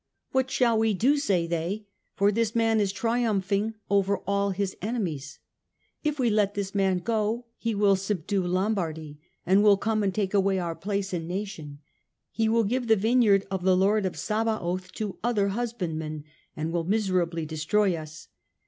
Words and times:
'What 0.31 0.49
shall 0.49 0.79
we 0.79 0.95
do, 0.95 1.11
5 1.11 1.19
say 1.21 1.45
they, 1.45 1.85
* 1.99 2.13
for 2.17 2.31
this 2.31 2.55
man 2.55 2.79
is 2.79 2.91
triumphing 2.91 3.75
over 3.87 4.17
all 4.25 4.49
his 4.49 4.75
enemies? 4.81 5.37
If 6.03 6.17
we 6.17 6.31
let 6.31 6.55
this 6.55 6.73
man 6.73 6.97
go, 6.97 7.45
he 7.55 7.75
will 7.75 7.95
subdue 7.95 8.41
Lombardy, 8.47 9.19
and 9.45 9.61
will 9.61 9.77
come 9.77 10.01
and 10.01 10.11
take 10.11 10.33
away 10.33 10.57
our 10.57 10.73
place 10.73 11.13
and 11.13 11.27
nation; 11.27 11.81
he 12.31 12.49
will 12.49 12.63
give 12.63 12.87
the 12.87 12.95
vineyard 12.95 13.45
of 13.51 13.61
the 13.61 13.77
Lord 13.77 14.07
of 14.07 14.17
Sabaoth 14.17 14.91
to 14.93 15.19
other 15.23 15.49
husband 15.49 15.99
men 15.99 16.23
and 16.57 16.71
will 16.71 16.83
miserably 16.83 17.45
destroy 17.45 17.95
us. 17.95 18.27